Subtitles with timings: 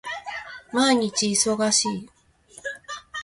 [0.71, 2.09] 毎日忙しい